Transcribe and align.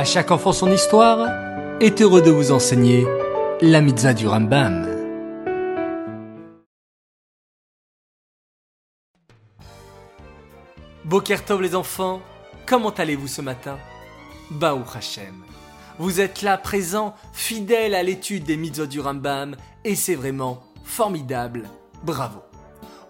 À 0.00 0.04
chaque 0.04 0.30
enfant 0.30 0.54
son 0.54 0.72
histoire 0.72 1.28
est 1.78 2.00
heureux 2.00 2.22
de 2.22 2.30
vous 2.30 2.52
enseigner 2.52 3.06
la 3.60 3.82
mitzvah 3.82 4.14
du 4.14 4.26
Rambam. 4.26 4.88
Bokertov 11.04 11.60
les 11.60 11.74
enfants, 11.74 12.22
comment 12.64 12.88
allez-vous 12.88 13.26
ce 13.26 13.42
matin? 13.42 13.76
Baou 14.50 14.84
Hashem. 14.94 15.34
Vous 15.98 16.22
êtes 16.22 16.40
là 16.40 16.56
présents, 16.56 17.14
fidèles 17.34 17.94
à 17.94 18.02
l'étude 18.02 18.44
des 18.44 18.56
mitzvahs 18.56 18.86
du 18.86 19.00
Rambam, 19.00 19.54
et 19.84 19.96
c'est 19.96 20.14
vraiment 20.14 20.62
formidable. 20.82 21.68
Bravo. 22.04 22.40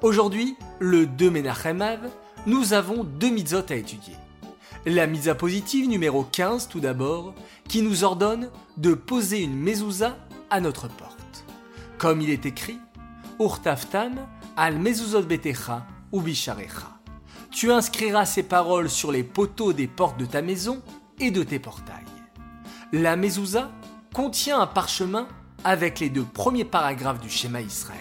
Aujourd'hui, 0.03 0.57
le 0.81 1.07
2 1.07 1.31
Menachem 1.31 1.85
nous 2.47 2.73
avons 2.73 3.05
deux 3.05 3.31
mitzvot 3.31 3.63
à 3.71 3.77
étudier. 3.77 4.17
La 4.87 5.07
mitzvah 5.07 5.35
positive 5.35 5.91
numéro 5.91 6.25
15 6.25 6.69
tout 6.69 6.81
d'abord, 6.81 7.35
qui 7.69 7.83
nous 7.83 8.03
ordonne 8.03 8.51
de 8.79 8.95
poser 8.95 9.43
une 9.43 9.55
mezouza 9.55 10.17
à 10.49 10.63
notre 10.63 10.89
porte. 10.89 11.45
Comme 11.99 12.23
il 12.23 12.31
est 12.31 12.47
écrit, 12.47 12.79
Urtaftam 13.39 14.27
al 14.57 14.79
mezuzot 14.79 15.25
betecha 15.25 15.87
ou. 16.13 16.23
Tu 17.51 17.71
inscriras 17.71 18.25
ces 18.25 18.43
paroles 18.43 18.89
sur 18.89 19.13
les 19.13 19.23
poteaux 19.23 19.75
des 19.75 19.87
portes 19.87 20.19
de 20.19 20.25
ta 20.25 20.41
maison 20.41 20.83
et 21.19 21.31
de 21.31 21.43
tes 21.43 21.59
portails. 21.59 22.07
La 22.93 23.17
mezouza 23.17 23.71
contient 24.15 24.61
un 24.61 24.67
parchemin 24.67 25.29
avec 25.63 26.01
les 26.01 26.09
deux 26.09 26.25
premiers 26.25 26.65
paragraphes 26.65 27.21
du 27.21 27.29
schéma 27.29 27.61
Israël. 27.61 28.01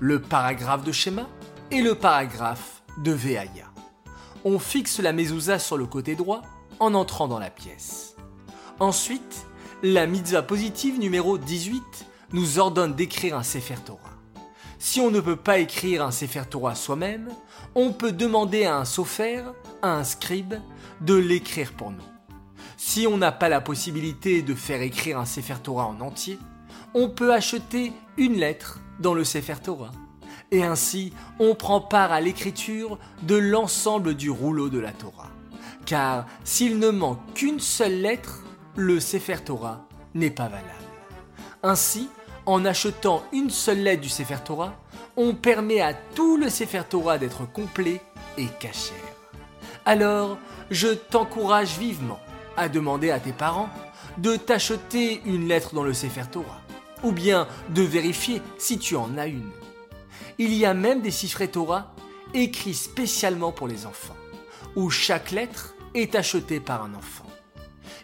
Le 0.00 0.22
paragraphe 0.22 0.84
de 0.84 0.92
schéma 0.92 1.28
et 1.70 1.82
le 1.82 1.94
paragraphe 1.94 2.82
de 3.04 3.12
Veaya 3.12 3.71
on 4.44 4.58
fixe 4.58 4.98
la 4.98 5.12
mezouza 5.12 5.58
sur 5.58 5.76
le 5.76 5.86
côté 5.86 6.14
droit 6.14 6.42
en 6.80 6.94
entrant 6.94 7.28
dans 7.28 7.38
la 7.38 7.50
pièce. 7.50 8.16
Ensuite, 8.80 9.46
la 9.82 10.06
mitzvah 10.06 10.42
positive 10.42 10.98
numéro 10.98 11.38
18 11.38 11.82
nous 12.32 12.58
ordonne 12.58 12.94
d'écrire 12.94 13.36
un 13.36 13.42
Sefer 13.42 13.76
Torah. 13.84 13.98
Si 14.78 15.00
on 15.00 15.10
ne 15.10 15.20
peut 15.20 15.36
pas 15.36 15.58
écrire 15.58 16.04
un 16.04 16.10
Sefer 16.10 16.42
Torah 16.50 16.74
soi-même, 16.74 17.28
on 17.74 17.92
peut 17.92 18.12
demander 18.12 18.64
à 18.64 18.76
un 18.76 18.84
sofer, 18.84 19.42
à 19.80 19.94
un 19.94 20.04
scribe, 20.04 20.54
de 21.00 21.14
l'écrire 21.14 21.72
pour 21.72 21.90
nous. 21.90 22.02
Si 22.76 23.06
on 23.06 23.16
n'a 23.16 23.30
pas 23.30 23.48
la 23.48 23.60
possibilité 23.60 24.42
de 24.42 24.54
faire 24.54 24.82
écrire 24.82 25.18
un 25.18 25.24
Sefer 25.24 25.56
Torah 25.62 25.86
en 25.86 26.00
entier, 26.00 26.38
on 26.94 27.08
peut 27.08 27.32
acheter 27.32 27.92
une 28.16 28.34
lettre 28.34 28.80
dans 28.98 29.14
le 29.14 29.24
Sefer 29.24 29.56
Torah 29.62 29.92
et 30.52 30.62
ainsi 30.62 31.12
on 31.40 31.56
prend 31.56 31.80
part 31.80 32.12
à 32.12 32.20
l'écriture 32.20 32.98
de 33.22 33.34
l'ensemble 33.34 34.14
du 34.14 34.30
rouleau 34.30 34.68
de 34.68 34.78
la 34.78 34.92
Torah. 34.92 35.30
Car 35.84 36.26
s'il 36.44 36.78
ne 36.78 36.90
manque 36.90 37.18
qu'une 37.34 37.58
seule 37.58 38.00
lettre, 38.00 38.44
le 38.76 39.00
Sefer 39.00 39.38
Torah 39.44 39.88
n'est 40.14 40.30
pas 40.30 40.44
valable. 40.44 40.68
Ainsi, 41.64 42.08
en 42.46 42.64
achetant 42.64 43.24
une 43.32 43.50
seule 43.50 43.82
lettre 43.82 44.02
du 44.02 44.08
Sefer 44.08 44.38
Torah, 44.44 44.74
on 45.16 45.34
permet 45.34 45.80
à 45.80 45.94
tout 45.94 46.36
le 46.36 46.48
Sefer 46.48 46.82
Torah 46.88 47.18
d'être 47.18 47.50
complet 47.50 48.00
et 48.38 48.46
caché. 48.60 48.94
Alors, 49.84 50.38
je 50.70 50.88
t'encourage 50.88 51.78
vivement 51.78 52.20
à 52.56 52.68
demander 52.68 53.10
à 53.10 53.18
tes 53.18 53.32
parents 53.32 53.68
de 54.18 54.36
t'acheter 54.36 55.22
une 55.24 55.48
lettre 55.48 55.74
dans 55.74 55.82
le 55.82 55.94
Sefer 55.94 56.24
Torah, 56.30 56.60
ou 57.02 57.12
bien 57.12 57.48
de 57.70 57.82
vérifier 57.82 58.42
si 58.58 58.78
tu 58.78 58.96
en 58.96 59.16
as 59.18 59.26
une. 59.26 59.50
Il 60.38 60.54
y 60.54 60.64
a 60.64 60.74
même 60.74 61.00
des 61.00 61.10
chiffres 61.10 61.44
Torah 61.46 61.94
écrits 62.34 62.74
spécialement 62.74 63.52
pour 63.52 63.68
les 63.68 63.86
enfants, 63.86 64.16
où 64.76 64.90
chaque 64.90 65.30
lettre 65.30 65.74
est 65.94 66.14
achetée 66.14 66.60
par 66.60 66.82
un 66.82 66.94
enfant. 66.94 67.26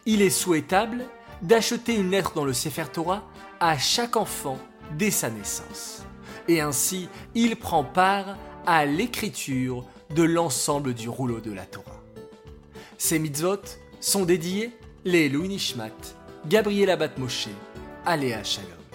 Il 0.06 0.22
est 0.22 0.30
souhaitable 0.30 1.04
d'acheter 1.42 1.94
une 1.94 2.10
lettre 2.10 2.34
dans 2.34 2.44
le 2.44 2.52
Sefer 2.52 2.86
Torah 2.92 3.24
à 3.60 3.78
chaque 3.78 4.16
enfant 4.16 4.58
dès 4.96 5.10
sa 5.10 5.30
naissance. 5.30 6.02
Et 6.48 6.60
ainsi, 6.60 7.08
il 7.34 7.56
prend 7.56 7.84
part 7.84 8.36
à 8.66 8.86
l'écriture 8.86 9.84
de 10.14 10.22
l'ensemble 10.22 10.94
du 10.94 11.08
rouleau 11.08 11.40
de 11.40 11.52
la 11.52 11.66
Torah. 11.66 12.02
Ces 12.96 13.18
mitzvot 13.18 13.62
sont 14.00 14.24
dédiés 14.24 14.72
les 15.04 15.28
Louis 15.28 15.48
Nishmat, 15.48 15.92
Gabriel 16.46 16.90
Abat 16.90 17.16
Moshe, 17.18 17.48
Aléa 18.04 18.42
Shalom. 18.42 18.87